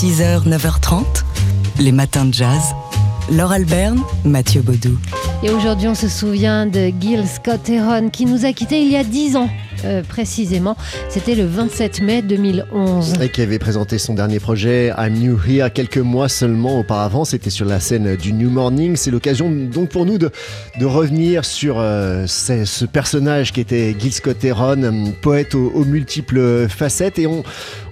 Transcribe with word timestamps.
6h, 0.00 0.46
9h30, 0.46 1.24
les 1.80 1.90
matins 1.90 2.24
de 2.24 2.32
jazz. 2.32 2.62
Laure 3.32 3.50
Alberne, 3.50 4.00
Mathieu 4.24 4.62
Baudou. 4.62 4.96
Et 5.42 5.50
aujourd'hui, 5.50 5.88
on 5.88 5.96
se 5.96 6.08
souvient 6.08 6.66
de 6.66 6.92
Gil 7.00 7.26
Scott 7.26 7.68
Heron 7.68 8.08
qui 8.08 8.24
nous 8.24 8.44
a 8.44 8.52
quittés 8.52 8.80
il 8.80 8.92
y 8.92 8.96
a 8.96 9.02
10 9.02 9.34
ans. 9.34 9.48
Euh, 9.84 10.02
précisément. 10.02 10.76
C'était 11.08 11.36
le 11.36 11.44
27 11.44 12.02
mai 12.02 12.22
2011. 12.22 13.14
Et 13.22 13.28
qui 13.28 13.42
avait 13.42 13.60
présenté 13.60 13.98
son 13.98 14.14
dernier 14.14 14.40
projet 14.40 14.92
I'm 14.98 15.14
New 15.14 15.38
Here 15.46 15.72
quelques 15.72 15.98
mois 15.98 16.28
seulement 16.28 16.80
auparavant. 16.80 17.24
C'était 17.24 17.50
sur 17.50 17.64
la 17.64 17.78
scène 17.78 18.16
du 18.16 18.32
New 18.32 18.50
Morning. 18.50 18.96
C'est 18.96 19.12
l'occasion 19.12 19.50
donc 19.50 19.90
pour 19.90 20.04
nous 20.04 20.18
de, 20.18 20.30
de 20.80 20.84
revenir 20.84 21.44
sur 21.44 21.78
euh, 21.78 22.26
ce, 22.26 22.84
personnage 22.86 23.52
qui 23.52 23.60
était 23.60 23.94
Gil 23.98 24.12
Scott 24.12 24.44
Heron, 24.44 25.12
poète 25.22 25.54
aux, 25.54 25.70
aux, 25.70 25.84
multiples 25.84 26.68
facettes. 26.68 27.20
Et 27.20 27.28
on, 27.28 27.44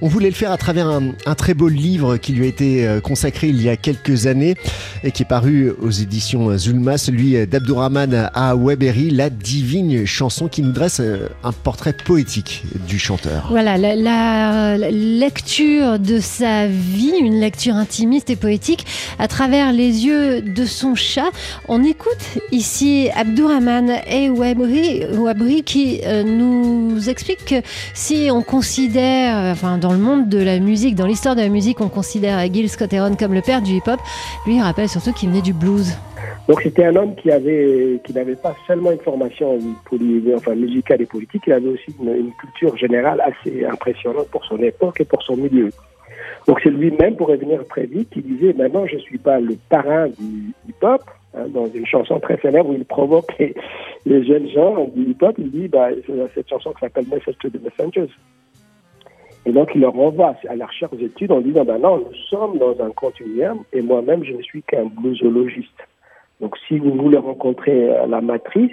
on 0.03 0.09
voulait 0.09 0.31
le 0.31 0.35
faire 0.35 0.51
à 0.51 0.59
travers 0.59 0.89
un, 0.89 1.13
un, 1.25 1.35
très 1.37 1.55
beau 1.55 1.69
livre 1.69 2.17
qui 2.17 2.33
lui 2.33 2.47
a 2.47 2.49
été 2.49 2.87
euh, 2.87 3.01
consacré 3.01 3.49
il 3.49 3.63
y 3.63 3.69
a 3.69 3.77
quelques 3.77 4.27
années 4.27 4.57
et 5.05 5.13
qui 5.13 5.23
est 5.23 5.27
paru 5.27 5.71
aux 5.81 5.91
éditions 5.91 6.57
Zulma, 6.59 6.99
celui 6.99 7.47
d'Abdourahman 7.47 8.31
Awaberi, 8.35 9.11
La 9.11 9.31
divine 9.31 10.05
chanson 10.05 10.49
qui 10.49 10.63
nous 10.63 10.73
dresse 10.73 11.01
un 11.45 11.53
portrait 11.53 11.76
portrait 11.77 11.93
poétique 11.93 12.63
du 12.89 12.99
chanteur. 12.99 13.49
Voilà, 13.51 13.77
la, 13.77 14.79
lecture 14.91 15.99
de 15.99 16.21
sa 16.21 16.67
vie, 16.67 17.13
une 17.21 17.39
lecture 17.39 17.75
intimiste 17.75 18.31
et 18.31 18.37
poétique 18.37 18.87
à 19.19 19.29
travers 19.29 19.73
les 19.73 20.07
yeux 20.07 20.41
de 20.41 20.65
son 20.65 20.95
chat. 20.95 21.29
On 21.69 21.85
écoute 21.85 22.39
ici 22.51 23.11
Abdourahman 23.15 23.91
et 24.07 24.31
Wabri 24.31 25.63
qui 25.65 26.01
euh, 26.05 26.23
nous 26.23 27.11
explique 27.11 27.45
que 27.45 27.57
si 27.93 28.31
on 28.33 28.41
considère, 28.41 29.53
enfin 29.53 29.77
dans 29.77 29.93
le 29.93 29.99
monde 29.99 30.31
de 30.31 30.39
la 30.39 30.61
musique, 30.61 30.95
dans 30.95 31.07
l'histoire 31.07 31.37
de 31.37 31.43
la 31.43 31.51
musique, 31.51 31.83
on 31.83 31.91
considère 31.91 32.39
Gil 32.51 32.71
Scott 32.71 32.91
Heron 32.91 33.17
comme 33.17 33.35
le 33.35 33.43
père 33.43 33.61
du 33.61 33.73
hip-hop, 33.73 34.01
lui 34.47 34.57
il 34.57 34.63
rappelle 34.63 34.89
surtout 34.89 35.13
qu'il 35.13 35.29
venait 35.29 35.43
du 35.43 35.53
blues. 35.53 35.93
Donc 36.49 36.63
c'était 36.63 36.85
un 36.85 36.97
homme 36.97 37.15
qui 37.17 37.31
avait 37.31 38.01
qui 38.05 38.13
n'avait 38.13 38.37
pas 38.37 38.55
seulement 38.67 38.93
une 38.93 39.01
formation 39.01 39.59
enfin, 40.35 40.55
musicale 40.55 41.03
et 41.03 41.07
politique, 41.07 41.43
il 41.47 41.53
avait 41.53 41.69
aussi 41.69 41.95
une, 42.01 42.33
culture 42.41 42.77
générale 42.77 43.21
assez 43.21 43.65
impressionnante 43.65 44.29
pour 44.29 44.45
son 44.45 44.59
époque 44.59 45.01
et 45.01 45.05
pour 45.05 45.23
son 45.23 45.37
milieu. 45.37 45.71
Donc 46.47 46.61
c'est 46.63 46.71
lui-même, 46.71 47.17
pour 47.17 47.29
revenir 47.29 47.67
très 47.67 47.87
vite, 47.87 48.11
qui 48.11 48.23
disait 48.23 48.53
maintenant 48.53 48.87
je 48.87 48.99
suis 48.99 49.19
pas 49.19 49.41
le 49.41 49.57
parrain 49.69 50.09
du 50.09 50.53
hip-hop. 50.69 51.03
Hein, 51.35 51.49
dans 51.49 51.67
une 51.67 51.85
chanson 51.85 52.19
très 52.19 52.39
célèbre 52.39 52.71
où 52.71 52.73
il 52.73 52.85
provoque 52.85 53.31
les, 53.39 54.25
jeunes 54.25 54.49
gens 54.49 54.87
du 54.95 55.11
hip-hop, 55.11 55.35
il 55.39 55.51
dit 55.51 55.69
bah, 55.69 55.89
cette 56.35 56.49
chanson 56.49 56.73
qui 56.73 56.81
s'appelle 56.81 57.07
Message 57.11 57.37
to 57.41 57.51
the 57.51 57.63
Messengers. 57.63 58.11
Et 59.47 59.53
donc, 59.53 59.71
il 59.75 59.81
leur 59.81 59.93
renvoie 59.93 60.35
à 60.49 60.57
la 60.57 60.67
recherche 60.67 60.93
aux 60.93 60.99
études 60.99 61.31
en 61.31 61.41
disant, 61.41 61.65
ben 61.65 61.79
non, 61.79 61.99
nous 61.99 62.15
sommes 62.29 62.59
dans 62.59 62.81
un 62.85 62.91
continuum 62.91 63.63
et 63.73 63.81
moi-même, 63.81 64.25
je 64.25 64.33
ne 64.33 64.43
suis 64.43 64.63
qu'un 64.63 64.87
bluesologiste. 64.87 65.87
Donc, 66.41 66.57
si 66.69 66.79
vous 66.79 66.93
voulez 66.95 67.19
rencontrer 67.19 67.91
la 68.09 68.21
matrice, 68.21 68.73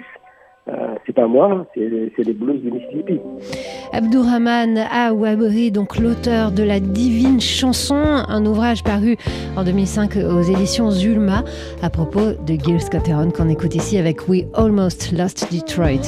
euh, 0.66 0.94
c'est 1.04 1.12
pas 1.12 1.26
moi, 1.26 1.66
c'est 1.74 1.88
les 1.88 2.32
blues 2.32 2.62
du 2.62 2.70
Mississippi. 2.70 3.20
Abdourahman 3.92 4.78
Awabri, 4.90 5.70
donc 5.70 5.98
l'auteur 5.98 6.52
de 6.52 6.62
La 6.62 6.80
Divine 6.80 7.38
Chanson, 7.38 7.94
un 7.96 8.46
ouvrage 8.46 8.82
paru 8.82 9.18
en 9.58 9.64
2005 9.64 10.16
aux 10.16 10.40
éditions 10.40 10.90
Zulma 10.90 11.44
à 11.82 11.90
propos 11.90 12.32
de 12.46 12.54
Gil 12.54 12.80
Scott 12.80 13.02
qu'on 13.36 13.50
écoute 13.50 13.74
ici 13.74 13.98
avec 13.98 14.26
We 14.26 14.44
Almost 14.54 15.12
Lost 15.12 15.52
Detroit. 15.52 16.06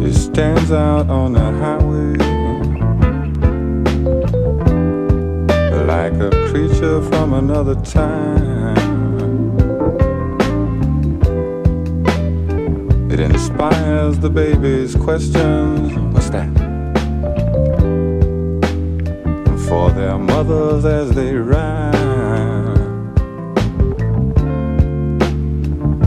It 0.00 0.14
stands 0.14 0.70
out 0.70 1.10
on 1.10 1.32
the 1.32 1.40
highway 1.40 1.87
like 6.10 6.32
a 6.32 6.50
creature 6.50 7.02
from 7.02 7.34
another 7.34 7.74
time. 7.74 8.76
It 13.10 13.20
inspires 13.20 14.18
the 14.18 14.30
baby's 14.30 14.94
questions. 14.94 15.92
What's 16.14 16.30
that? 16.30 16.48
For 19.68 19.90
their 19.90 20.16
mothers 20.18 20.84
as 20.86 21.10
they 21.10 21.34
ride. 21.34 21.94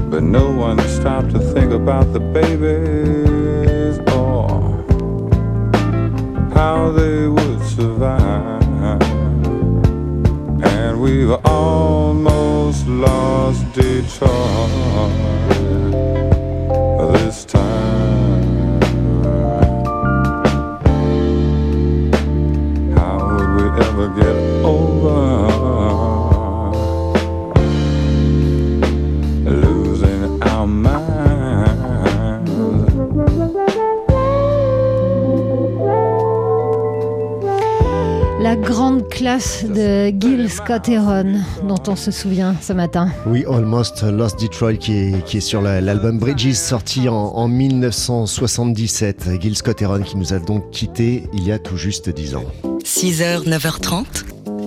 But 0.10 0.24
no 0.24 0.52
one 0.52 0.80
stopped 0.88 1.32
to 1.32 1.40
think 1.40 1.72
about 1.72 2.12
the 2.14 2.20
babies 2.20 4.00
or 4.16 4.50
how 6.56 6.92
they 6.92 7.28
would 7.28 7.62
survive. 7.66 8.61
And 11.02 11.10
we've 11.10 11.46
almost 11.46 12.86
lost 12.88 13.74
Detroit 13.74 15.51
classe 39.22 39.66
de 39.66 40.10
Gil 40.20 40.50
Scott 40.50 40.90
Heron, 40.90 41.42
dont 41.68 41.84
on 41.88 41.96
se 41.96 42.10
souvient 42.10 42.56
ce 42.60 42.74
matin. 42.74 43.12
Oui, 43.28 43.46
Almost 43.48 44.02
Lost 44.02 44.42
Detroit, 44.42 44.78
qui 44.78 44.94
est, 44.94 45.24
qui 45.26 45.38
est 45.38 45.42
sur 45.42 45.62
l'album 45.62 46.18
Bridges, 46.18 46.56
sorti 46.56 47.08
en, 47.08 47.14
en, 47.14 47.48
1977. 47.48 49.40
Gil 49.40 49.56
Scott 49.56 49.80
Heron, 49.80 50.02
qui 50.02 50.18
nous 50.18 50.34
a 50.34 50.40
donc 50.40 50.72
quitté 50.72 51.26
il 51.34 51.44
y 51.44 51.52
a 51.52 51.60
tout 51.60 51.78
juste 51.78 52.10
10 52.10 52.36
ans. 52.36 52.46
6h, 52.84 53.48
9h30, 53.48 54.06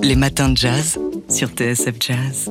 les 0.05 0.15
matins 0.15 0.51
de 0.51 0.57
jazz 0.57 1.01
sur 1.29 1.49
TSF 1.49 1.95
Jazz. 2.01 2.51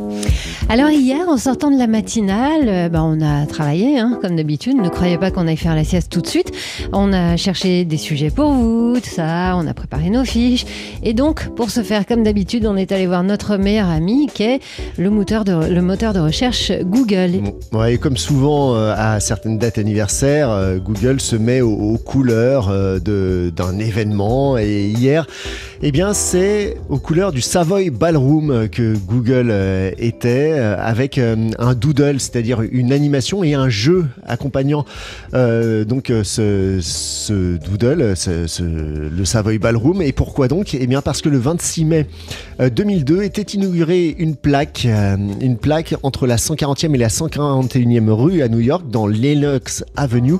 Alors 0.69 0.89
hier, 0.89 1.27
en 1.27 1.37
sortant 1.37 1.71
de 1.71 1.77
la 1.77 1.87
matinale, 1.87 2.67
euh, 2.67 2.89
bah, 2.89 3.03
on 3.03 3.21
a 3.21 3.45
travaillé, 3.45 3.99
hein, 3.99 4.17
comme 4.21 4.35
d'habitude. 4.35 4.75
Ne 4.75 4.89
croyez 4.89 5.17
pas 5.17 5.31
qu'on 5.31 5.47
aille 5.47 5.57
faire 5.57 5.75
la 5.75 5.83
sieste 5.83 6.11
tout 6.11 6.21
de 6.21 6.27
suite. 6.27 6.51
On 6.91 7.13
a 7.13 7.37
cherché 7.37 7.85
des 7.85 7.97
sujets 7.97 8.29
pour 8.29 8.51
vous, 8.51 8.99
tout 8.99 9.09
ça. 9.09 9.55
On 9.55 9.67
a 9.67 9.73
préparé 9.73 10.09
nos 10.09 10.23
fiches. 10.25 10.65
Et 11.03 11.13
donc, 11.13 11.49
pour 11.55 11.69
ce 11.69 11.83
faire, 11.83 12.05
comme 12.05 12.23
d'habitude, 12.23 12.65
on 12.65 12.75
est 12.75 12.91
allé 12.91 13.07
voir 13.07 13.23
notre 13.23 13.57
meilleur 13.57 13.89
ami, 13.89 14.27
qui 14.33 14.43
est 14.43 14.59
le 14.97 15.09
moteur 15.09 15.43
de, 15.45 15.53
le 15.53 15.81
moteur 15.81 16.13
de 16.13 16.19
recherche 16.19 16.71
Google. 16.83 17.41
Ouais, 17.71 17.95
et 17.95 17.97
comme 17.97 18.17
souvent 18.17 18.75
euh, 18.75 18.93
à 18.95 19.19
certaines 19.19 19.57
dates 19.57 19.77
anniversaires, 19.77 20.49
euh, 20.49 20.77
Google 20.77 21.21
se 21.21 21.35
met 21.35 21.61
aux, 21.61 21.73
aux 21.73 21.97
couleurs 21.97 22.69
euh, 22.69 22.99
d'un 23.49 23.79
événement. 23.79 24.57
Et 24.57 24.87
hier, 24.87 25.27
eh 25.85 25.91
bien, 25.91 26.13
c'est 26.13 26.77
aux 26.87 26.97
couleurs 26.97 27.33
du 27.33 27.41
Savoy 27.41 27.89
Ballroom 27.89 28.69
que 28.69 28.95
Google 28.95 29.49
euh, 29.51 29.91
était, 29.97 30.53
euh, 30.53 30.77
avec 30.79 31.17
euh, 31.17 31.49
un 31.59 31.73
doodle, 31.73 32.21
c'est-à-dire 32.21 32.61
une 32.61 32.93
animation 32.93 33.43
et 33.43 33.53
un 33.53 33.67
jeu 33.67 34.05
accompagnant 34.25 34.85
donc 35.33 36.11
ce, 36.23 37.57
doodle, 37.57 38.13
le 38.15 39.25
Savoy 39.25 39.57
Ballroom. 39.57 40.01
Et 40.01 40.13
pourquoi 40.13 40.47
donc? 40.47 40.73
Eh 40.73 40.87
bien, 40.87 41.01
parce 41.01 41.21
que 41.21 41.27
le 41.27 41.37
26 41.37 41.85
mai 41.85 42.07
2002 42.59 43.23
était 43.23 43.41
inaugurée 43.41 44.15
une 44.17 44.37
plaque, 44.37 44.87
une 45.41 45.57
plaque 45.57 45.95
entre 46.01 46.27
la 46.27 46.37
140e 46.37 46.95
et 46.95 46.97
la 46.97 47.09
141e 47.09 48.09
rue 48.09 48.41
à 48.41 48.47
New 48.47 48.61
York, 48.61 48.89
dans 48.89 49.05
Lenox 49.05 49.83
Avenue, 49.97 50.37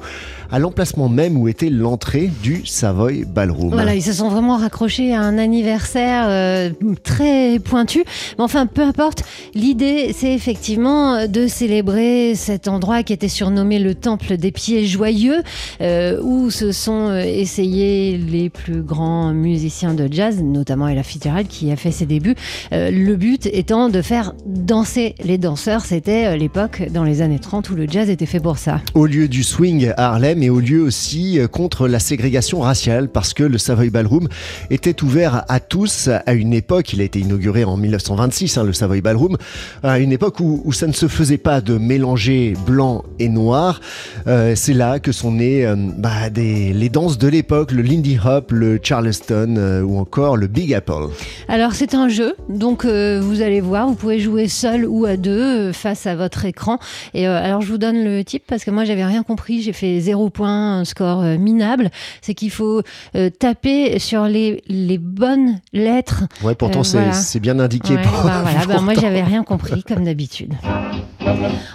à 0.53 0.59
l'emplacement 0.59 1.09
même 1.09 1.35
où 1.35 1.47
était 1.47 1.71
l'entrée 1.71 2.29
du 2.43 2.63
Savoy 2.63 3.25
Ballroom. 3.25 3.71
Voilà, 3.71 3.95
ils 3.95 4.03
se 4.03 4.13
sont 4.13 4.29
vraiment 4.29 4.57
raccrochés 4.57 5.11
à 5.11 5.19
un 5.19 5.39
anniversaire 5.39 6.27
euh, 6.29 6.69
très 7.01 7.57
pointu. 7.57 8.03
Mais 8.37 8.43
enfin, 8.43 8.67
peu 8.67 8.83
importe, 8.83 9.23
l'idée, 9.55 10.13
c'est 10.15 10.31
effectivement 10.31 11.27
de 11.27 11.47
célébrer 11.47 12.35
cet 12.35 12.67
endroit 12.67 13.01
qui 13.01 13.13
était 13.13 13.29
surnommé 13.29 13.79
le 13.79 13.95
Temple 13.95 14.37
des 14.37 14.51
Pieds 14.51 14.85
Joyeux, 14.85 15.41
euh, 15.81 16.21
où 16.21 16.51
se 16.51 16.71
sont 16.71 17.11
essayés 17.15 18.17
les 18.17 18.51
plus 18.51 18.83
grands 18.83 19.33
musiciens 19.33 19.95
de 19.95 20.07
jazz, 20.11 20.39
notamment 20.39 20.87
Ella 20.87 21.01
Fitzgerald, 21.01 21.47
qui 21.47 21.71
a 21.71 21.75
fait 21.77 21.89
ses 21.89 22.05
débuts. 22.05 22.35
Euh, 22.73 22.91
le 22.91 23.15
but 23.15 23.47
étant 23.47 23.89
de 23.89 24.03
faire 24.03 24.35
danser 24.45 25.15
les 25.23 25.39
danseurs. 25.39 25.83
C'était 25.83 26.37
l'époque, 26.37 26.83
dans 26.91 27.03
les 27.03 27.23
années 27.23 27.39
30, 27.39 27.71
où 27.71 27.75
le 27.75 27.87
jazz 27.87 28.11
était 28.11 28.27
fait 28.27 28.39
pour 28.39 28.59
ça. 28.59 28.81
Au 28.93 29.07
lieu 29.07 29.27
du 29.27 29.41
swing 29.41 29.91
à 29.97 30.11
Harlem 30.11 30.42
et 30.43 30.49
au 30.49 30.59
lieu 30.59 30.81
aussi 30.81 31.39
contre 31.51 31.87
la 31.87 31.99
ségrégation 31.99 32.59
raciale, 32.59 33.07
parce 33.07 33.33
que 33.33 33.43
le 33.43 33.57
Savoy 33.57 33.89
Ballroom 33.89 34.27
était 34.69 35.01
ouvert 35.03 35.45
à 35.47 35.59
tous 35.59 36.09
à 36.25 36.33
une 36.33 36.53
époque. 36.53 36.91
Il 36.91 36.99
a 36.99 37.05
été 37.05 37.19
inauguré 37.19 37.63
en 37.63 37.77
1926, 37.77 38.57
hein, 38.57 38.63
le 38.63 38.73
Savoy 38.73 39.01
Ballroom, 39.01 39.37
à 39.83 39.99
une 39.99 40.11
époque 40.11 40.39
où, 40.39 40.71
ça 40.73 40.87
ne 40.87 40.91
se 40.91 41.07
faisait 41.07 41.37
pas 41.37 41.61
de 41.61 41.77
mélanger 41.77 42.55
blanc 42.65 43.03
et 43.19 43.29
noir. 43.29 43.79
Euh, 44.27 44.53
c'est 44.55 44.73
là 44.73 44.99
que 44.99 45.11
sont 45.11 45.31
nées 45.31 45.65
euh, 45.65 45.75
bah, 45.97 46.29
des, 46.29 46.73
les 46.73 46.89
danses 46.89 47.17
de 47.17 47.27
l'époque, 47.27 47.71
le 47.71 47.81
Lindy 47.81 48.17
Hop, 48.23 48.51
le 48.51 48.79
Charleston 48.83 49.55
euh, 49.57 49.81
ou 49.81 49.97
encore 49.97 50.35
le 50.35 50.47
Big 50.47 50.73
Apple. 50.73 51.07
Alors 51.47 51.73
c'est 51.73 51.93
un 51.93 52.09
jeu, 52.09 52.35
donc 52.49 52.85
euh, 52.85 53.19
vous 53.21 53.41
allez 53.41 53.61
voir, 53.61 53.87
vous 53.87 53.95
pouvez 53.95 54.19
jouer 54.19 54.47
seul 54.47 54.85
ou 54.85 55.05
à 55.05 55.17
deux 55.17 55.69
euh, 55.69 55.73
face 55.73 56.07
à 56.07 56.15
votre 56.15 56.45
écran. 56.45 56.79
Et 57.13 57.27
euh, 57.27 57.43
alors 57.43 57.61
je 57.61 57.71
vous 57.71 57.77
donne 57.77 58.03
le 58.03 58.23
type 58.23 58.43
parce 58.47 58.63
que 58.63 58.71
moi 58.71 58.85
j'avais 58.85 59.05
rien 59.05 59.23
compris, 59.23 59.61
j'ai 59.61 59.73
fait 59.73 59.99
zéro 59.99 60.29
point, 60.33 60.79
un 60.79 60.85
score 60.85 61.21
euh, 61.21 61.37
minable. 61.37 61.89
C'est 62.21 62.33
qu'il 62.33 62.51
faut 62.51 62.81
euh, 63.15 63.29
taper 63.29 63.99
sur 63.99 64.25
les, 64.25 64.61
les 64.67 64.97
bonnes 64.97 65.59
lettres. 65.71 66.23
Ouais, 66.43 66.55
pourtant 66.55 66.81
Euh, 66.81 66.83
c'est 66.83 66.97
voilà. 67.39 67.39
bien 67.39 67.59
indiqué. 67.59 67.95
Ouais, 67.95 68.01
pour- 68.01 68.23
bah 68.23 68.41
voilà, 68.43 68.65
bah 68.65 68.81
moi 68.81 68.93
j'avais 68.93 69.23
rien 69.23 69.43
compris 69.43 69.83
comme 69.83 70.03
d'habitude. 70.03 70.53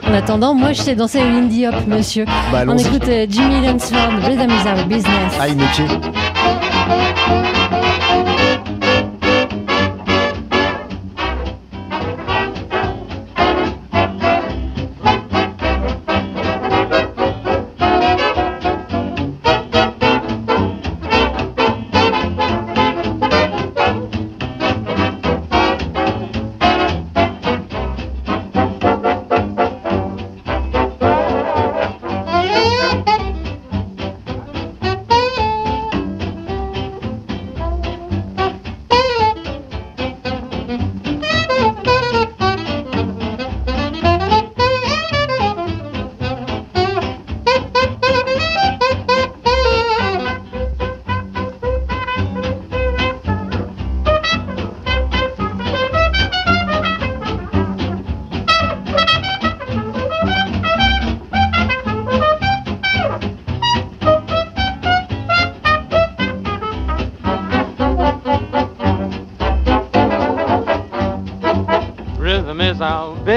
En 0.07 0.13
attendant, 0.13 0.55
moi 0.55 0.73
je 0.73 0.83
sais 0.83 0.95
danser 0.95 1.23
le 1.23 1.31
Lindy 1.31 1.67
Hop, 1.67 1.75
monsieur. 1.87 2.25
Bah, 2.53 2.65
On 2.67 2.77
écoute 2.77 3.09
euh, 3.09 3.27
Jimmy 3.29 3.67
Lansford, 3.67 4.11
Rhythm 4.23 4.51
is 4.51 4.69
our 4.69 4.87
business. 4.87 5.33
Aïe, 5.41 5.55
métier. 5.57 5.85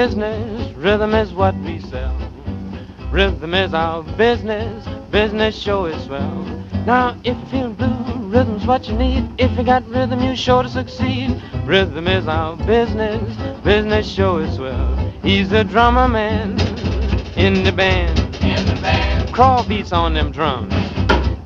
Business, 0.06 0.74
rhythm 0.74 1.14
is 1.14 1.32
what 1.32 1.54
we 1.58 1.78
sell. 1.78 2.16
Rhythm 3.12 3.54
is 3.54 3.72
our 3.72 4.02
business, 4.02 4.84
business 5.12 5.56
show 5.56 5.84
is 5.84 6.02
swell. 6.06 6.42
Now, 6.84 7.16
if 7.22 7.36
you 7.38 7.46
feel 7.46 7.72
blue, 7.72 8.28
rhythm's 8.28 8.66
what 8.66 8.88
you 8.88 8.96
need. 8.96 9.30
If 9.38 9.56
you 9.56 9.62
got 9.62 9.88
rhythm, 9.88 10.20
you're 10.20 10.34
sure 10.34 10.64
to 10.64 10.68
succeed. 10.68 11.40
Rhythm 11.64 12.08
is 12.08 12.26
our 12.26 12.56
business, 12.66 13.22
business 13.62 14.10
show 14.12 14.38
is 14.38 14.56
swell. 14.56 15.12
He's 15.22 15.50
the 15.50 15.62
drummer 15.62 16.08
man 16.08 16.58
in 17.36 17.62
the 17.62 17.70
band. 17.70 18.18
In 18.42 18.66
the 18.66 18.80
band. 18.82 19.32
Crawl 19.32 19.62
beats 19.62 19.92
on 19.92 20.14
them 20.14 20.32
drums. 20.32 20.74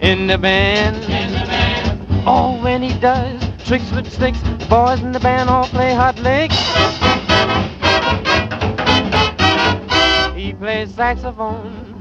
In 0.01 0.29
the 0.29 0.39
band. 0.39 0.97
In 1.05 1.33
the 1.33 1.47
band. 1.47 2.25
Oh, 2.27 2.59
when 2.63 2.83
he 2.83 2.99
does 3.01 3.39
tricks 3.67 3.93
with 3.93 4.11
sticks, 4.11 4.41
the 4.41 4.67
boys 4.71 5.03
in 5.03 5.13
the 5.13 5.21
band 5.21 5.51
all 5.51 5.67
play 5.67 5.93
hot 5.93 6.19
licks. 6.21 7.16
Plays 10.87 10.95
saxophone 10.95 11.95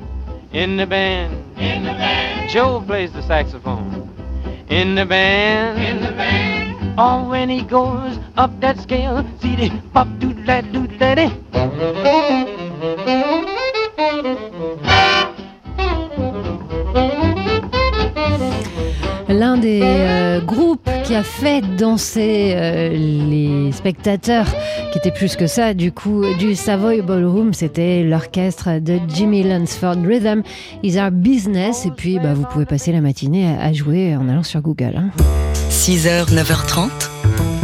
in 0.52 0.78
the 0.78 0.86
band. 0.86 1.34
In 1.58 1.84
the 1.84 1.92
band. 1.92 2.50
Joe 2.50 2.84
plays 2.86 3.12
the 3.12 3.22
saxophone 3.24 4.10
in 4.70 4.96
the 4.96 5.06
band. 5.06 5.82
In 5.82 6.04
the 6.04 6.12
band. 6.12 6.96
Oh, 6.98 7.28
when 7.30 7.50
he 7.50 7.62
goes 7.62 8.20
up 8.38 8.52
that 8.62 8.80
scale, 8.80 9.26
see 9.42 9.56
the 9.56 9.70
pop 9.94 10.08
doodle 10.20 10.62
doodle 10.72 10.98
daddy. 10.98 11.32
L'un 19.28 19.58
des 19.58 19.82
euh, 19.84 20.40
groupes 20.42 20.95
qui 21.06 21.14
a 21.14 21.24
fait 21.24 21.62
danser 21.78 22.54
euh, 22.56 22.90
les 22.90 23.72
spectateurs, 23.72 24.48
qui 24.92 24.98
était 24.98 25.12
plus 25.12 25.36
que 25.36 25.46
ça, 25.46 25.74
du 25.74 25.92
coup, 25.92 26.24
du 26.40 26.56
Savoy 26.56 27.02
Ballroom, 27.02 27.54
c'était 27.54 28.04
l'orchestre 28.04 28.80
de 28.80 28.98
Jimmy 29.14 29.44
Lansford 29.44 29.98
Rhythm 30.04 30.42
is 30.84 30.98
Our 31.00 31.12
Business. 31.12 31.86
Et 31.86 31.92
puis, 31.96 32.18
bah, 32.20 32.34
vous 32.34 32.46
pouvez 32.52 32.66
passer 32.66 32.92
la 32.92 33.02
matinée 33.02 33.46
à, 33.48 33.66
à 33.66 33.74
jouer 33.74 34.16
en 34.16 34.28
allant 34.30 34.44
sur 34.44 34.62
Google. 34.62 34.94
hein. 34.98 35.10
6h, 35.70 36.34
9h30, 36.34 36.90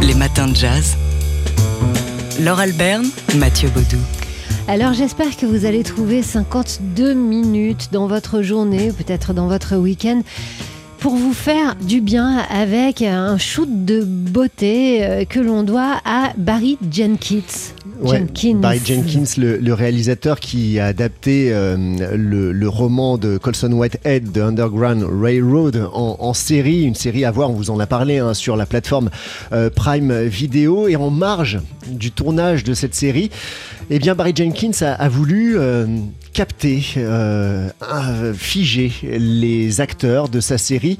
les 0.02 0.14
matins 0.14 0.46
de 0.46 0.54
jazz. 0.54 0.96
Laure 2.40 2.60
Alberne, 2.60 3.06
Mathieu 3.36 3.68
Baudou. 3.70 3.98
Alors 4.68 4.92
j'espère 4.92 5.36
que 5.36 5.44
vous 5.44 5.64
allez 5.66 5.82
trouver 5.82 6.22
52 6.22 7.14
minutes 7.14 7.88
dans 7.90 8.06
votre 8.06 8.42
journée, 8.42 8.90
ou 8.90 8.94
peut-être 8.94 9.32
dans 9.34 9.48
votre 9.48 9.76
week-end, 9.76 10.22
pour 11.02 11.16
vous 11.16 11.32
faire 11.32 11.74
du 11.74 12.00
bien 12.00 12.38
avec 12.48 13.02
un 13.02 13.36
shoot 13.36 13.68
de 13.68 14.04
beauté 14.04 15.04
euh, 15.04 15.24
que 15.24 15.40
l'on 15.40 15.64
doit 15.64 16.00
à 16.04 16.32
Barry 16.38 16.78
Jenkins. 16.92 17.72
Ouais, 18.00 18.18
Jenkins. 18.18 18.58
Barry 18.58 18.80
Jenkins, 18.84 19.24
le, 19.36 19.56
le 19.56 19.74
réalisateur 19.74 20.38
qui 20.38 20.78
a 20.78 20.86
adapté 20.86 21.52
euh, 21.52 21.76
le, 22.16 22.52
le 22.52 22.68
roman 22.68 23.18
de 23.18 23.36
Colson 23.36 23.72
Whitehead 23.72 24.30
de 24.30 24.42
Underground 24.42 25.04
Railroad 25.20 25.88
en, 25.92 26.18
en 26.20 26.34
série, 26.34 26.84
une 26.84 26.94
série 26.94 27.24
à 27.24 27.32
voir, 27.32 27.50
on 27.50 27.54
vous 27.54 27.70
en 27.70 27.80
a 27.80 27.86
parlé 27.88 28.18
hein, 28.18 28.32
sur 28.32 28.56
la 28.56 28.64
plateforme 28.64 29.10
euh, 29.52 29.70
Prime 29.70 30.22
Video. 30.26 30.86
Et 30.86 30.94
en 30.94 31.10
marge 31.10 31.58
du 31.90 32.12
tournage 32.12 32.62
de 32.62 32.74
cette 32.74 32.94
série, 32.94 33.30
eh 33.90 33.98
bien 33.98 34.14
Barry 34.14 34.34
Jenkins 34.36 34.70
a, 34.82 34.92
a 34.92 35.08
voulu 35.08 35.58
euh, 35.58 35.86
capter, 36.32 36.82
euh, 36.96 37.68
figer 38.34 38.92
les 39.02 39.80
acteurs 39.80 40.28
de 40.28 40.40
sa 40.40 40.58
série 40.58 40.98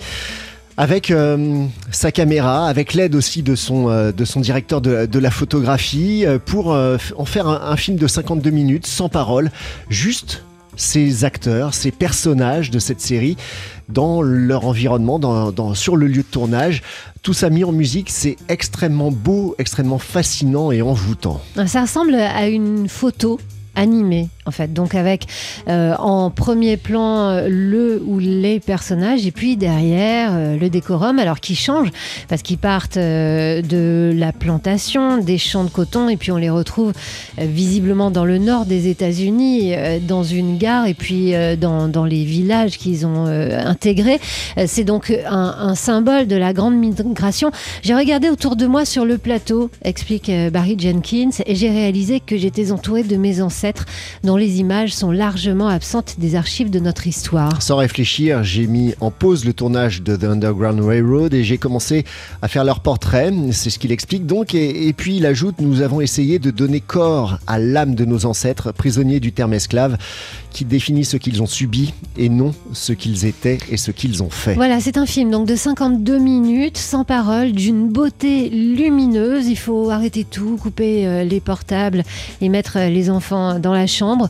avec 0.78 1.10
euh, 1.10 1.64
sa 1.90 2.10
caméra, 2.12 2.66
avec 2.66 2.94
l'aide 2.94 3.14
aussi 3.14 3.42
de 3.42 3.54
son, 3.54 3.88
euh, 3.90 4.10
de 4.10 4.24
son 4.24 4.40
directeur 4.40 4.80
de, 4.80 5.04
de 5.06 5.18
la 5.18 5.30
photographie, 5.30 6.24
euh, 6.26 6.38
pour 6.38 6.68
en 6.68 7.24
faire 7.26 7.46
un, 7.48 7.60
un 7.70 7.76
film 7.76 7.96
de 7.98 8.06
52 8.06 8.50
minutes, 8.50 8.86
sans 8.86 9.08
parole, 9.10 9.50
juste 9.90 10.44
ces 10.74 11.24
acteurs, 11.24 11.74
ces 11.74 11.90
personnages 11.90 12.70
de 12.70 12.78
cette 12.78 13.02
série 13.02 13.36
dans 13.90 14.22
leur 14.22 14.64
environnement, 14.64 15.18
dans, 15.18 15.52
dans- 15.52 15.74
sur 15.74 15.96
le 15.96 16.06
lieu 16.06 16.22
de 16.22 16.26
tournage. 16.30 16.82
Tout 17.22 17.34
ça 17.34 17.50
mis 17.50 17.62
en 17.64 17.72
musique, 17.72 18.08
c'est 18.08 18.36
extrêmement 18.48 19.10
beau, 19.10 19.54
extrêmement 19.58 19.98
fascinant 19.98 20.72
et 20.72 20.80
envoûtant. 20.80 21.42
Ça 21.66 21.82
ressemble 21.82 22.14
à 22.14 22.48
une 22.48 22.88
photo 22.88 23.38
animée 23.74 24.28
en 24.44 24.50
fait. 24.50 24.72
Donc 24.72 24.94
avec 24.94 25.26
euh, 25.68 25.94
en 25.98 26.30
premier 26.30 26.76
plan 26.76 27.28
euh, 27.28 27.48
le 27.48 28.02
ou 28.04 28.18
les 28.18 28.60
personnages 28.60 29.26
et 29.26 29.30
puis 29.30 29.56
derrière 29.56 30.30
euh, 30.32 30.58
le 30.58 30.68
décorum 30.68 31.18
alors 31.18 31.40
qui 31.40 31.54
change 31.54 31.88
parce 32.28 32.42
qu'ils 32.42 32.58
partent 32.58 32.98
de 32.98 34.12
la 34.14 34.32
plantation 34.32 35.18
des 35.18 35.38
champs 35.38 35.64
de 35.64 35.70
coton 35.70 36.08
et 36.08 36.16
puis 36.16 36.32
on 36.32 36.36
les 36.36 36.50
retrouve 36.50 36.92
visiblement 37.38 38.10
dans 38.10 38.24
le 38.24 38.38
nord 38.38 38.66
des 38.66 38.88
États-Unis 38.88 39.74
dans 40.02 40.22
une 40.22 40.58
gare 40.58 40.86
et 40.86 40.94
puis 40.94 41.34
dans, 41.60 41.88
dans 41.88 42.04
les 42.04 42.24
villages 42.24 42.78
qu'ils 42.78 43.06
ont 43.06 43.26
intégrés. 43.26 44.20
C'est 44.66 44.84
donc 44.84 45.12
un, 45.26 45.74
symbole 45.74 46.26
de 46.26 46.36
la 46.36 46.52
grande 46.52 46.76
migration. 46.76 47.50
J'ai 47.82 47.94
regardé 47.94 48.28
autour 48.28 48.56
de 48.56 48.66
moi 48.66 48.84
sur 48.84 49.04
le 49.04 49.18
plateau 49.18 49.70
explique 49.82 50.30
Barry 50.52 50.76
Jenkins 50.78 51.30
et 51.46 51.54
j'ai 51.54 51.70
réalisé 51.70 52.20
que 52.20 52.36
j'étais 52.36 52.72
entourée 52.72 53.02
de 53.02 53.16
mes 53.16 53.42
ancêtres 53.42 53.61
ancêtres 53.62 53.86
dont 54.24 54.36
les 54.36 54.58
images 54.58 54.92
sont 54.92 55.12
largement 55.12 55.68
absentes 55.68 56.16
des 56.18 56.34
archives 56.34 56.68
de 56.68 56.80
notre 56.80 57.06
histoire. 57.06 57.62
Sans 57.62 57.76
réfléchir, 57.76 58.42
j'ai 58.42 58.66
mis 58.66 58.92
en 59.00 59.12
pause 59.12 59.44
le 59.44 59.52
tournage 59.52 60.02
de 60.02 60.16
The 60.16 60.24
Underground 60.24 60.80
Railroad 60.80 61.32
et 61.32 61.44
j'ai 61.44 61.58
commencé 61.58 62.04
à 62.40 62.48
faire 62.48 62.64
leur 62.64 62.80
portrait. 62.80 63.32
C'est 63.52 63.70
ce 63.70 63.78
qu'il 63.78 63.92
explique 63.92 64.26
donc. 64.26 64.56
Et, 64.56 64.88
et 64.88 64.92
puis 64.92 65.16
il 65.18 65.26
ajoute 65.26 65.60
Nous 65.60 65.80
avons 65.80 66.00
essayé 66.00 66.40
de 66.40 66.50
donner 66.50 66.80
corps 66.80 67.38
à 67.46 67.60
l'âme 67.60 67.94
de 67.94 68.04
nos 68.04 68.26
ancêtres, 68.26 68.72
prisonniers 68.72 69.20
du 69.20 69.30
terme 69.30 69.52
esclave, 69.52 69.96
qui 70.52 70.64
définit 70.64 71.04
ce 71.04 71.16
qu'ils 71.16 71.40
ont 71.42 71.46
subi 71.46 71.94
et 72.16 72.28
non 72.28 72.52
ce 72.72 72.92
qu'ils 72.92 73.26
étaient 73.26 73.58
et 73.70 73.76
ce 73.76 73.90
qu'ils 73.90 74.22
ont 74.22 74.30
fait. 74.30 74.54
Voilà, 74.54 74.80
c'est 74.80 74.98
un 74.98 75.06
film 75.06 75.30
donc 75.30 75.46
de 75.46 75.56
52 75.56 76.18
minutes, 76.18 76.78
sans 76.78 77.04
parole, 77.04 77.52
d'une 77.52 77.88
beauté 77.88 78.48
lumineuse. 78.50 79.46
Il 79.46 79.56
faut 79.56 79.90
arrêter 79.90 80.24
tout, 80.24 80.58
couper 80.60 81.06
euh, 81.06 81.24
les 81.24 81.40
portables 81.40 82.02
et 82.40 82.48
mettre 82.48 82.76
euh, 82.78 82.88
les 82.88 83.10
enfants 83.10 83.51
dans 83.58 83.72
la 83.72 83.86
chambre. 83.86 84.28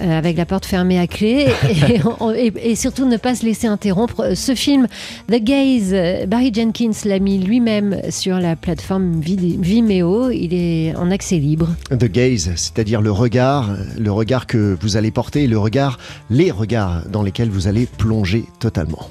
euh, 0.00 0.18
avec 0.18 0.36
la 0.36 0.44
porte 0.44 0.66
fermée 0.66 0.98
à 0.98 1.06
clé 1.06 1.46
et, 1.70 2.00
on- 2.20 2.32
et- 2.34 2.52
et 2.60 2.74
surtout 2.74 3.06
ne 3.06 3.16
pas 3.16 3.36
se 3.36 3.46
laisser 3.46 3.68
interrompre. 3.68 4.34
Ce 4.34 4.56
film, 4.56 4.88
The 5.30 5.36
Gaze, 5.40 5.90
euh, 5.92 6.26
Barry 6.26 6.52
Jenkins 6.52 6.90
l'a 7.04 7.20
mis 7.20 7.38
lui-même 7.38 8.00
sur 8.10 8.40
la 8.40 8.56
plateforme 8.56 9.20
Vimeo. 9.20 10.30
Il 10.30 10.52
est 10.52 10.96
en 10.96 11.12
accès 11.12 11.36
libre. 11.36 11.68
The 11.90 12.10
gaze, 12.10 12.50
c'est-à-dire 12.56 13.02
le 13.02 13.12
regard, 13.12 13.70
le 13.96 14.10
regard 14.10 14.48
que 14.48 14.76
vous 14.80 14.96
allez 14.96 15.12
porter, 15.12 15.46
le 15.46 15.58
regard, 15.58 15.98
les 16.28 16.50
regards 16.50 17.02
dans 17.08 17.22
lesquels 17.22 17.50
vous 17.50 17.68
allez 17.68 17.86
plonger 17.86 18.46
totalement. 18.58 19.08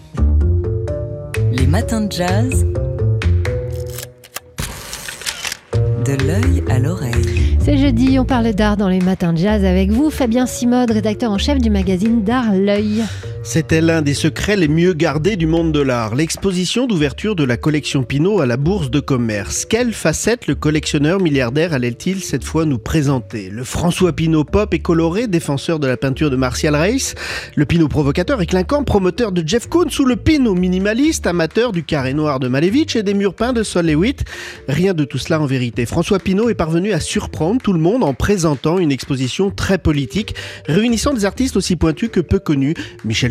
Les 1.54 1.66
matins 1.66 2.02
de 2.02 2.12
jazz. 2.12 2.66
De 6.06 6.12
l'œil 6.28 6.62
à 6.70 6.78
l'oreille. 6.80 7.43
C'est 7.63 7.77
jeudi, 7.77 8.20
on 8.20 8.25
parle 8.25 8.51
d'art 8.51 8.75
dans 8.75 8.89
les 8.89 9.00
matins 9.00 9.32
de 9.32 9.38
jazz 9.38 9.63
avec 9.63 9.89
vous, 9.89 10.10
Fabien 10.10 10.46
Simode, 10.46 10.91
rédacteur 10.91 11.32
en 11.32 11.38
chef 11.38 11.60
du 11.60 11.70
magazine 11.70 12.22
D'Art 12.22 12.53
L'œil. 12.53 13.05
C'était 13.46 13.82
l'un 13.82 14.02
des 14.02 14.14
secrets 14.14 14.56
les 14.56 14.70
mieux 14.70 14.94
gardés 14.94 15.36
du 15.36 15.48
monde 15.48 15.74
de 15.74 15.82
l'art, 15.82 16.16
l'exposition 16.16 16.88
d'ouverture 16.88 17.36
de 17.36 17.44
la 17.44 17.58
collection 17.58 18.04
Pinault 18.04 18.40
à 18.40 18.46
la 18.46 18.56
Bourse 18.56 18.90
de 18.90 19.02
commerce. 19.02 19.66
Quelle 19.66 19.92
facette 19.92 20.48
le 20.48 20.56
collectionneur 20.56 21.20
milliardaire 21.20 21.74
allait-il 21.74 22.24
cette 22.24 22.46
fois 22.46 22.64
nous 22.64 22.78
présenter? 22.80 23.50
Le 23.50 23.66
François 23.66 24.14
Pinault 24.14 24.46
pop 24.46 24.74
et 24.74 24.80
coloré, 24.80 25.28
défenseur 25.28 25.80
de 25.80 25.88
la 25.88 25.98
peinture 25.98 26.30
de 26.30 26.38
Martial 26.38 26.74
Reiss, 26.74 27.16
le 27.58 27.66
Pinault 27.66 27.90
provocateur 27.90 28.42
et 28.42 28.46
clinquant, 28.46 28.86
promoteur 28.86 29.34
de 29.34 29.46
Jeff 29.46 29.68
Koons 29.68 29.90
ou 30.00 30.06
le 30.06 30.16
Pinault 30.16 30.56
minimaliste, 30.56 31.28
amateur 31.28 31.74
du 31.74 31.84
carré 31.84 32.14
noir 32.14 32.40
de 32.40 32.48
Malevich 32.48 32.96
et 32.96 33.04
des 33.04 33.14
murs 33.14 33.36
peints 33.36 33.54
de 33.54 33.64
Sol 33.64 33.88
Lewitt 33.88 34.24
Rien 34.70 34.94
de 34.94 35.04
tout 35.04 35.18
cela 35.18 35.42
en 35.42 35.46
vérité. 35.46 35.86
François 35.86 36.20
Pinault 36.20 36.50
est 36.50 36.56
parvenu 36.56 36.94
à 36.94 37.02
surprendre 37.02 37.62
tout 37.62 37.74
le 37.74 37.80
monde 37.80 38.06
en 38.06 38.14
présentant 38.14 38.80
une 38.80 38.92
exposition 38.92 39.52
très 39.52 39.78
politique, 39.78 40.34
réunissant 40.66 41.14
des 41.14 41.26
artistes 41.26 41.58
aussi 41.58 41.76
pointus 41.76 42.10
que 42.10 42.22
peu 42.22 42.40
connus. 42.40 42.74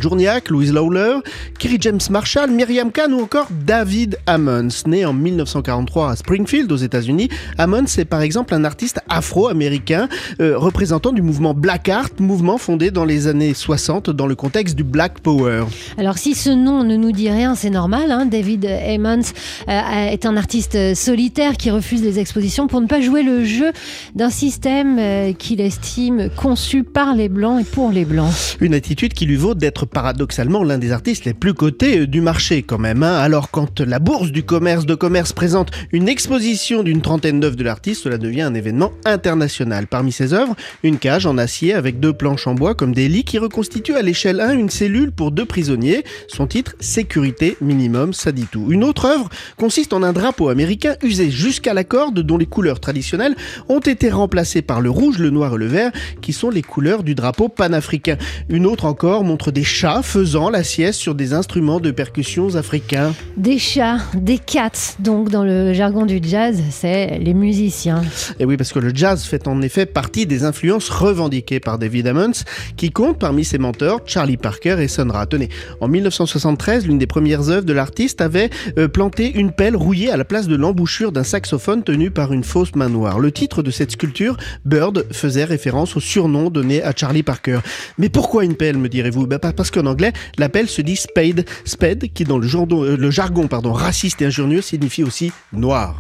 Journiac, 0.03 0.51
Louise 0.51 0.73
Lawler, 0.73 1.19
Kerry 1.59 1.77
James 1.81 2.01
Marshall, 2.11 2.51
Myriam 2.51 2.91
Kahn 2.91 3.13
ou 3.15 3.21
encore 3.23 3.47
David 3.65 4.19
Ammons. 4.27 4.69
Né 4.87 5.05
en 5.07 5.13
1943 5.13 6.11
à 6.11 6.17
Springfield 6.17 6.73
aux 6.73 6.77
États-Unis, 6.77 7.29
Ammons 7.57 7.85
est 7.99 8.05
par 8.05 8.21
exemple 8.23 8.53
un 8.53 8.65
artiste 8.65 9.01
afro-américain 9.09 10.09
euh, 10.41 10.59
représentant 10.59 11.13
du 11.13 11.23
mouvement 11.23 11.55
Black 11.55 11.89
Art, 11.89 12.09
mouvement 12.19 12.59
fondé 12.59 12.91
dans 12.91 13.05
les 13.05 13.29
années 13.29 13.55
60 13.55 14.11
dans 14.11 14.27
le 14.27 14.35
contexte 14.35 14.75
du 14.75 14.83
Black 14.85 15.21
Power. 15.21 15.65
Alors 15.97 16.19
si 16.19 16.35
ce 16.35 16.51
nom 16.51 16.83
ne 16.83 16.97
nous 16.97 17.13
dit 17.13 17.31
rien, 17.31 17.55
c'est 17.55 17.71
normal. 17.71 18.11
hein. 18.11 18.27
David 18.27 18.67
Emmons 18.67 19.23
euh, 19.69 20.07
est 20.11 20.27
un 20.27 20.37
artiste 20.37 20.95
solitaire 20.95 21.57
qui 21.57 21.71
refuse 21.71 22.03
les 22.03 22.19
expositions 22.19 22.67
pour 22.67 22.81
ne 22.81 22.87
pas 22.89 23.01
jouer 23.01 23.23
le 23.23 23.45
jeu 23.45 23.71
d'un 24.17 24.31
système 24.31 24.99
euh, 24.99 25.33
qu'il 25.33 25.61
estime 25.61 26.29
conçu 26.37 26.83
par 26.83 27.15
les 27.15 27.29
Blancs 27.29 27.61
et 27.61 27.65
pour 27.65 27.91
les 27.93 28.05
Blancs. 28.05 28.33
Une 28.61 28.75
attitude 28.75 29.13
qui 29.15 29.27
lui 29.27 29.37
vaut 29.37 29.55
d'être 29.55 29.87
paradoxalement 29.93 30.65
l'un 30.65 30.79
des 30.79 30.93
artistes 30.93 31.25
les 31.25 31.35
plus 31.35 31.55
cotés 31.55 32.01
euh, 32.01 32.07
du 32.07 32.21
marché 32.21 32.63
quand 32.63 32.79
même. 32.79 33.03
hein. 33.03 33.17
Alors 33.19 33.51
quand 33.51 33.81
la 33.81 33.99
bourse 33.99 34.33
du 34.33 34.43
commerce 34.43 34.87
de 34.87 34.95
commerce 34.95 35.33
présente 35.33 35.71
une 35.93 36.09
exposition 36.09 36.83
d'une 36.83 37.03
trentaine 37.03 37.41
d'œuvres 37.41 37.57
de 37.57 37.65
l'artiste, 37.65 38.03
cela 38.05 38.19
devient 38.19 38.43
un 38.43 38.55
événement 38.55 38.93
international. 39.05 39.87
Parmi 39.87 40.13
ses 40.13 40.33
œuvres, 40.35 40.55
une 40.83 40.99
cage 40.99 41.27
en 41.27 41.39
acier 41.39 41.75
avec 41.75 42.01
deux 42.01 42.13
planches 42.13 42.47
en 42.47 42.55
bois 42.55 42.75
comme 42.75 42.95
des 42.95 43.09
lits 43.09 43.25
qui 43.25 43.39
reconstituent 43.39 43.95
à 43.95 44.03
l'échelle 44.03 44.41
1 44.41 44.53
une 44.53 44.71
cellule 44.71 45.13
pour 45.13 45.31
deux 45.31 45.45
prisonniers. 45.45 46.05
Son 46.29 46.47
titre, 46.47 46.75
Sécurité 46.81 47.57
minimum, 47.61 48.13
ça 48.13 48.33
dit 48.33 48.47
tout. 48.51 48.67
Une 48.71 48.85
autre 48.85 49.05
œuvre 49.05 49.29
consiste 49.57 49.93
en 49.93 50.03
un 50.03 50.13
drapeau 50.13 50.49
américain 50.49 50.97
usé 51.03 51.31
jusqu'à 51.31 51.75
la 51.75 51.85
corde 51.85 52.21
dont 52.21 52.39
les 52.39 52.47
couleurs 52.47 52.81
traditionnelles 52.81 53.37
ont 53.69 53.81
été 53.81 54.11
remplacées 54.11 54.63
par 54.63 54.81
le 54.81 54.91
rouge, 54.91 55.19
le 55.19 55.31
noir 55.31 55.55
et 55.55 55.59
le 55.59 55.67
vert 55.67 55.93
qui 56.21 56.33
sont 56.33 56.51
les 56.51 56.63
couleurs 56.63 57.03
du 57.03 57.15
drapeau 57.15 57.49
panafricain. 57.49 58.17
Une 58.49 58.67
autre 58.67 58.85
encore 58.85 59.25
montre 59.25 59.51
des 59.51 59.65
chats 59.83 60.03
faisant 60.03 60.49
la 60.49 60.63
sieste 60.63 61.01
sur 61.01 61.17
des 61.17 61.33
instruments 61.33 61.81
de 61.81 61.91
percussion 61.91 62.55
africains. 62.55 63.15
Des 63.37 63.59
chats, 63.59 63.99
des 64.15 64.39
cats, 64.39 64.95
donc 65.01 65.29
dans 65.29 65.43
le 65.43 65.73
jargon 65.73 66.07
du 66.07 66.21
jazz, 66.23 66.63
c'est 66.71 67.19
les 67.19 67.35
musiciens. 67.35 68.01
Et 68.39 68.45
oui, 68.45 68.57
parce 68.57 68.73
que 68.73 68.79
le 68.79 68.95
jazz 68.95 69.25
fait 69.25 69.49
en 69.49 69.61
effet 69.61 69.85
partie 69.85 70.25
des 70.25 70.45
influences 70.45 70.89
revendiquées 70.89 71.59
par 71.59 71.81
David 71.81 72.07
Ammons, 72.07 72.45
qui 72.77 72.93
compte 72.93 73.19
parmi 73.19 73.45
ses 73.45 73.59
mentors 73.59 74.03
Charlie 74.07 74.37
Parker 74.37 74.77
et 74.79 74.87
Sun 74.87 75.11
Ra. 75.11 75.27
Tenez, 75.27 75.49
en 75.81 75.89
1973, 75.89 76.87
l'une 76.87 76.99
des 76.99 77.09
premières 77.09 77.49
œuvres 77.49 77.67
de 77.67 77.73
l'artiste 77.73 78.21
avait 78.21 78.51
euh, 78.79 78.87
planté 78.87 79.33
une 79.35 79.51
pelle 79.51 79.75
rouillée 79.75 80.13
à 80.13 80.17
la 80.17 80.25
place 80.25 80.47
de 80.47 80.55
l'embouchure 80.55 81.11
d'un 81.11 81.25
saxophone 81.25 81.83
tenu 81.83 82.13
par 82.13 82.33
une 82.33 82.45
fausse 82.45 82.77
main 82.77 82.89
noire. 82.89 83.19
Le 83.19 83.33
titre 83.33 83.65
de 83.65 83.73
cette 83.73 83.91
sculpture, 83.91 84.37
Bird, 84.65 85.07
faisait 85.11 85.43
référence 85.43 85.97
au 85.97 86.01
surnom 86.01 86.51
donné 86.51 86.85
à 86.85 86.93
Charlie 86.95 87.25
Parker. 87.25 87.59
Mais 87.99 88.11
pourquoi 88.11 88.45
une 88.45 88.55
pelle, 88.55 88.79
me 88.79 88.89
direz-vous? 88.89 89.27
Pas- 89.27 89.53
Parce 89.53 89.72
qu'en 89.73 89.87
anglais, 89.87 90.13
la 90.39 90.49
pelle 90.49 90.69
se 90.69 90.83
dit 90.83 90.97
spade, 90.97 91.45
spade, 91.65 92.05
qui 92.15 92.25
dans 92.25 92.39
le 92.39 92.47
jargon, 92.47 92.85
euh, 92.85 92.97
le 92.97 93.11
jargon 93.11 93.49
pardon, 93.49 93.73
raciste 93.73 94.23
et 94.23 94.27
injurieux 94.27 94.63
signifie 94.63 95.03
aussi 95.03 95.33
noir. 95.53 95.99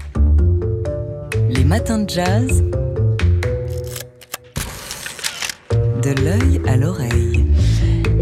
Les 1.48 1.64
matins 1.64 1.98
de 1.98 2.08
jazz. 2.08 2.62
De 6.02 6.10
l'œil 6.22 6.60
à 6.66 6.76
l'oreille. 6.76 7.41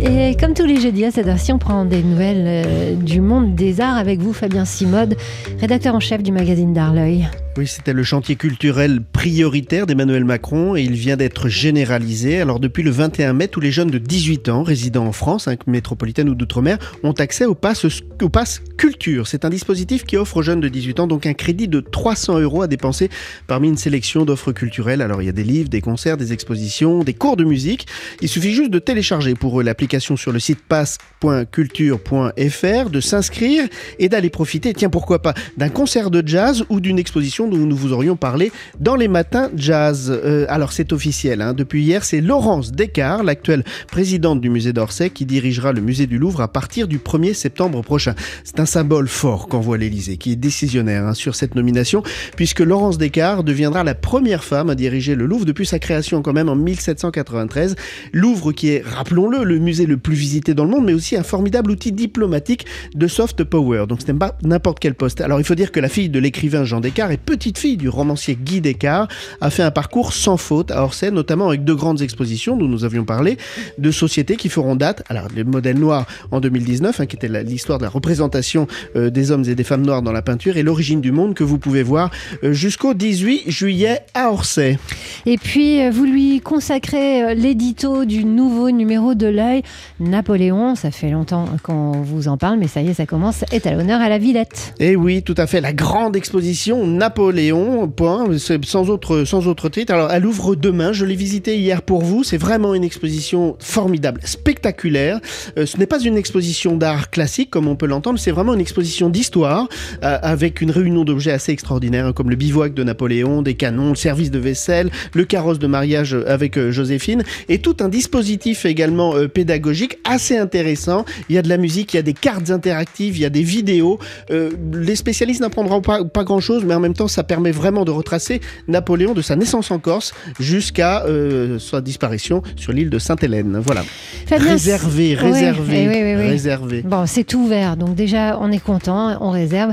Et 0.02 0.34
comme 0.34 0.54
tous 0.54 0.64
les 0.64 0.80
jeudis 0.80 1.04
à 1.04 1.10
cette 1.10 1.26
heure-ci, 1.26 1.52
on 1.52 1.58
prend 1.58 1.84
des 1.84 2.02
nouvelles 2.02 2.44
euh, 2.46 2.94
du 2.94 3.20
monde 3.20 3.54
des 3.54 3.82
arts 3.82 3.98
avec 3.98 4.18
vous, 4.20 4.32
Fabien 4.32 4.64
Simode, 4.64 5.14
rédacteur 5.60 5.94
en 5.94 6.00
chef 6.00 6.22
du 6.22 6.32
magazine 6.32 6.72
D'Art 6.72 6.94
L'œil. 6.94 7.28
Oui, 7.58 7.66
c'était 7.66 7.92
le 7.92 8.04
chantier 8.04 8.36
culturel 8.36 9.02
prioritaire 9.02 9.84
d'Emmanuel 9.84 10.24
Macron 10.24 10.76
et 10.76 10.82
il 10.82 10.92
vient 10.92 11.16
d'être 11.16 11.48
généralisé. 11.48 12.40
Alors 12.40 12.60
depuis 12.60 12.84
le 12.84 12.90
21 12.92 13.32
mai, 13.32 13.48
tous 13.48 13.60
les 13.60 13.72
jeunes 13.72 13.90
de 13.90 13.98
18 13.98 14.48
ans 14.48 14.62
résidant 14.62 15.04
en 15.04 15.12
France, 15.12 15.48
hein, 15.48 15.56
métropolitaine 15.66 16.28
ou 16.28 16.34
d'outre-mer, 16.36 16.78
ont 17.02 17.12
accès 17.12 17.44
au 17.44 17.56
pass, 17.56 17.84
au 18.22 18.28
pass 18.28 18.62
culture. 18.78 19.26
C'est 19.26 19.44
un 19.44 19.50
dispositif 19.50 20.04
qui 20.04 20.16
offre 20.16 20.38
aux 20.38 20.42
jeunes 20.42 20.60
de 20.60 20.68
18 20.68 21.00
ans 21.00 21.06
donc 21.08 21.26
un 21.26 21.34
crédit 21.34 21.66
de 21.66 21.80
300 21.80 22.38
euros 22.38 22.62
à 22.62 22.68
dépenser 22.68 23.10
parmi 23.48 23.68
une 23.68 23.76
sélection 23.76 24.24
d'offres 24.24 24.52
culturelles. 24.52 25.02
Alors 25.02 25.20
il 25.20 25.26
y 25.26 25.28
a 25.28 25.32
des 25.32 25.44
livres, 25.44 25.68
des 25.68 25.80
concerts, 25.80 26.16
des 26.16 26.32
expositions, 26.32 27.02
des 27.02 27.14
cours 27.14 27.36
de 27.36 27.44
musique. 27.44 27.88
Il 28.22 28.28
suffit 28.28 28.54
juste 28.54 28.70
de 28.70 28.78
télécharger 28.78 29.34
pour 29.34 29.60
eux 29.60 29.64
l'application 29.64 29.89
sur 29.98 30.32
le 30.32 30.38
site 30.38 30.60
pass.culture.fr, 30.68 32.90
de 32.90 33.00
s'inscrire 33.00 33.64
et 33.98 34.08
d'aller 34.08 34.30
profiter, 34.30 34.72
tiens 34.72 34.88
pourquoi 34.88 35.20
pas, 35.20 35.34
d'un 35.56 35.68
concert 35.68 36.10
de 36.10 36.26
jazz 36.26 36.64
ou 36.68 36.80
d'une 36.80 36.98
exposition 36.98 37.48
dont 37.48 37.56
nous 37.56 37.76
vous 37.76 37.92
aurions 37.92 38.16
parlé 38.16 38.52
dans 38.78 38.94
les 38.94 39.08
matins 39.08 39.50
jazz. 39.56 40.10
Euh, 40.10 40.46
alors 40.48 40.72
c'est 40.72 40.92
officiel, 40.92 41.42
hein. 41.42 41.54
depuis 41.54 41.82
hier 41.82 42.04
c'est 42.04 42.20
Laurence 42.20 42.72
Descartes, 42.72 43.24
l'actuelle 43.24 43.64
présidente 43.90 44.40
du 44.40 44.50
musée 44.50 44.72
d'Orsay, 44.72 45.10
qui 45.10 45.26
dirigera 45.26 45.72
le 45.72 45.80
musée 45.80 46.06
du 46.06 46.18
Louvre 46.18 46.40
à 46.40 46.48
partir 46.48 46.86
du 46.86 46.98
1er 46.98 47.34
septembre 47.34 47.82
prochain. 47.82 48.14
C'est 48.44 48.60
un 48.60 48.66
symbole 48.66 49.08
fort 49.08 49.48
qu'envoie 49.48 49.76
l'Élysée, 49.76 50.18
qui 50.18 50.32
est 50.32 50.36
décisionnaire 50.36 51.06
hein, 51.06 51.14
sur 51.14 51.34
cette 51.34 51.56
nomination, 51.56 52.02
puisque 52.36 52.60
Laurence 52.60 52.98
Descartes 52.98 53.44
deviendra 53.44 53.82
la 53.82 53.94
première 53.94 54.44
femme 54.44 54.70
à 54.70 54.74
diriger 54.74 55.16
le 55.16 55.26
Louvre 55.26 55.44
depuis 55.44 55.66
sa 55.66 55.78
création 55.78 56.22
quand 56.22 56.32
même 56.32 56.48
en 56.48 56.56
1793. 56.56 57.74
Louvre 58.12 58.52
qui 58.52 58.68
est, 58.68 58.86
rappelons-le, 58.86 59.44
le 59.44 59.58
musée 59.58 59.79
le 59.86 59.96
plus 59.96 60.14
visité 60.14 60.54
dans 60.54 60.64
le 60.64 60.70
monde, 60.70 60.84
mais 60.84 60.92
aussi 60.92 61.16
un 61.16 61.22
formidable 61.22 61.70
outil 61.70 61.92
diplomatique 61.92 62.66
de 62.94 63.06
soft 63.08 63.44
power. 63.44 63.86
Donc 63.88 64.00
ce 64.02 64.10
n'est 64.10 64.18
pas 64.18 64.36
n'importe 64.42 64.78
quel 64.80 64.94
poste. 64.94 65.20
Alors 65.20 65.40
il 65.40 65.44
faut 65.44 65.54
dire 65.54 65.72
que 65.72 65.80
la 65.80 65.88
fille 65.88 66.08
de 66.08 66.18
l'écrivain 66.18 66.64
Jean 66.64 66.80
Descartes 66.80 67.12
et 67.12 67.16
petite 67.16 67.58
fille 67.58 67.76
du 67.76 67.88
romancier 67.88 68.36
Guy 68.40 68.60
Descartes 68.60 69.10
a 69.40 69.50
fait 69.50 69.62
un 69.62 69.70
parcours 69.70 70.12
sans 70.12 70.36
faute 70.36 70.70
à 70.70 70.82
Orsay, 70.82 71.10
notamment 71.10 71.48
avec 71.48 71.64
deux 71.64 71.74
grandes 71.74 72.02
expositions 72.02 72.56
dont 72.56 72.68
nous 72.68 72.84
avions 72.84 73.04
parlé, 73.04 73.36
de 73.78 73.90
sociétés 73.90 74.36
qui 74.36 74.48
feront 74.48 74.76
date. 74.76 75.02
Alors 75.08 75.26
le 75.34 75.44
modèle 75.44 75.78
noir 75.78 76.06
en 76.30 76.40
2019, 76.40 77.00
hein, 77.00 77.06
qui 77.06 77.16
était 77.16 77.28
l'histoire 77.42 77.78
de 77.78 77.84
la 77.84 77.90
représentation 77.90 78.66
euh, 78.96 79.10
des 79.10 79.30
hommes 79.30 79.44
et 79.44 79.54
des 79.54 79.64
femmes 79.64 79.84
noirs 79.84 80.02
dans 80.02 80.12
la 80.12 80.22
peinture, 80.22 80.56
et 80.56 80.62
l'origine 80.62 81.00
du 81.00 81.12
monde 81.12 81.34
que 81.34 81.44
vous 81.44 81.58
pouvez 81.58 81.82
voir 81.82 82.10
euh, 82.44 82.52
jusqu'au 82.52 82.94
18 82.94 83.50
juillet 83.50 84.00
à 84.14 84.30
Orsay. 84.30 84.78
Et 85.26 85.38
puis, 85.38 85.80
euh, 85.80 85.90
vous 85.90 86.04
lui 86.04 86.40
consacrez 86.40 87.34
l'édito 87.34 88.04
du 88.04 88.24
nouveau 88.24 88.70
numéro 88.70 89.14
de 89.14 89.26
l'œil. 89.26 89.62
Napoléon. 90.00 90.74
Ça 90.74 90.90
fait 90.90 91.10
longtemps 91.10 91.46
qu'on 91.62 91.92
vous 91.92 92.28
en 92.28 92.36
parle, 92.36 92.58
mais 92.58 92.68
ça 92.68 92.82
y 92.82 92.88
est, 92.88 92.94
ça 92.94 93.06
commence, 93.06 93.44
est 93.52 93.66
à 93.66 93.74
l'honneur 93.74 94.00
à 94.00 94.08
la 94.08 94.18
Villette. 94.18 94.74
Et 94.78 94.90
Eh 94.90 94.96
oui, 94.96 95.22
tout 95.22 95.34
à 95.36 95.46
fait, 95.46 95.60
la 95.60 95.72
grande 95.72 96.16
exposition 96.16 96.86
Napoléon, 96.86 97.88
point, 97.88 98.26
sans 98.64 98.90
autre, 98.90 99.24
sans 99.24 99.46
autre 99.46 99.68
titre. 99.68 99.92
Alors, 99.92 100.10
elle 100.10 100.26
ouvre 100.26 100.54
demain, 100.54 100.92
je 100.92 101.04
l'ai 101.04 101.14
visitée 101.14 101.58
hier 101.58 101.82
pour 101.82 102.02
vous, 102.02 102.24
c'est 102.24 102.36
vraiment 102.36 102.74
une 102.74 102.84
exposition 102.84 103.56
formidable, 103.58 104.20
spectaculaire. 104.24 105.20
Euh, 105.56 105.66
ce 105.66 105.76
n'est 105.76 105.86
pas 105.86 106.00
une 106.00 106.16
exposition 106.16 106.76
d'art 106.76 107.10
classique, 107.10 107.50
comme 107.50 107.68
on 107.68 107.76
peut 107.76 107.86
l'entendre, 107.86 108.18
c'est 108.18 108.30
vraiment 108.30 108.54
une 108.54 108.60
exposition 108.60 109.08
d'histoire, 109.08 109.68
euh, 110.02 110.18
avec 110.22 110.60
une 110.60 110.70
réunion 110.70 111.04
d'objets 111.04 111.32
assez 111.32 111.52
extraordinaires, 111.52 112.06
hein, 112.06 112.12
comme 112.12 112.30
le 112.30 112.36
bivouac 112.36 112.74
de 112.74 112.84
Napoléon, 112.84 113.42
des 113.42 113.54
canons, 113.54 113.90
le 113.90 113.96
service 113.96 114.30
de 114.30 114.38
vaisselle, 114.38 114.90
le 115.14 115.24
carrosse 115.24 115.58
de 115.58 115.66
mariage 115.66 116.16
avec 116.26 116.56
euh, 116.56 116.70
Joséphine, 116.70 117.22
et 117.48 117.58
tout 117.58 117.76
un 117.80 117.88
dispositif 117.88 118.64
également 118.64 119.14
euh, 119.14 119.28
pédagogique 119.60 119.98
assez 120.04 120.38
intéressant. 120.38 121.04
Il 121.28 121.34
y 121.34 121.38
a 121.38 121.42
de 121.42 121.48
la 121.48 121.58
musique, 121.58 121.92
il 121.92 121.96
y 121.96 122.00
a 122.00 122.02
des 122.02 122.14
cartes 122.14 122.50
interactives, 122.50 123.16
il 123.16 123.20
y 123.20 123.24
a 123.26 123.30
des 123.30 123.42
vidéos. 123.42 123.98
Euh, 124.30 124.50
les 124.72 124.96
spécialistes 124.96 125.40
n'apprendront 125.42 125.82
pas, 125.82 126.04
pas 126.04 126.24
grand-chose, 126.24 126.64
mais 126.64 126.74
en 126.74 126.80
même 126.80 126.94
temps, 126.94 127.08
ça 127.08 127.22
permet 127.24 127.50
vraiment 127.50 127.84
de 127.84 127.90
retracer 127.90 128.40
Napoléon 128.68 129.12
de 129.12 129.20
sa 129.22 129.36
naissance 129.36 129.70
en 129.70 129.78
Corse 129.78 130.14
jusqu'à 130.38 131.04
euh, 131.04 131.58
sa 131.58 131.80
disparition 131.82 132.42
sur 132.56 132.72
l'île 132.72 132.88
de 132.88 132.98
Sainte-Hélène. 132.98 133.60
Voilà. 133.64 133.82
Fabien, 134.26 134.52
réservé, 134.52 135.16
Oui, 135.22 135.32
réservé, 135.32 135.88
oui, 135.88 135.88
oui, 135.88 136.02
oui, 136.02 136.14
oui. 136.16 136.28
réservé. 136.28 136.82
Bon, 136.82 137.04
c'est 137.06 137.34
ouvert, 137.34 137.76
donc 137.76 137.94
déjà 137.94 138.38
on 138.40 138.50
est 138.50 138.62
content, 138.62 139.18
on 139.20 139.30
réserve. 139.30 139.72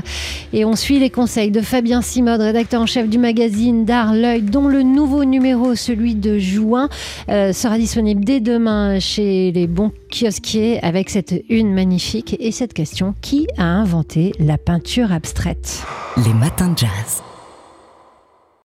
Et 0.52 0.64
on 0.64 0.76
suit 0.76 0.98
les 0.98 1.10
conseils 1.10 1.50
de 1.50 1.60
Fabien 1.62 2.02
Simode, 2.02 2.40
rédacteur 2.40 2.82
en 2.82 2.86
chef 2.86 3.08
du 3.08 3.18
magazine 3.18 3.84
d'art 3.84 4.12
L'œil, 4.12 4.42
dont 4.42 4.68
le 4.68 4.82
nouveau 4.82 5.24
numéro, 5.24 5.74
celui 5.74 6.14
de 6.14 6.38
juin, 6.38 6.88
euh, 7.30 7.52
sera 7.52 7.78
disponible 7.78 8.24
dès 8.24 8.40
demain 8.40 8.98
chez 8.98 9.52
les 9.52 9.66
bons 9.78 9.92
kiosquiers 10.10 10.82
avec 10.82 11.08
cette 11.08 11.44
une 11.48 11.72
magnifique 11.72 12.36
et 12.40 12.50
cette 12.50 12.74
question 12.74 13.14
qui 13.22 13.46
a 13.58 13.62
inventé 13.62 14.32
la 14.40 14.58
peinture 14.58 15.12
abstraite? 15.12 15.84
Les 16.16 16.34
matins 16.34 16.70
de 16.70 16.78
jazz. 16.78 17.22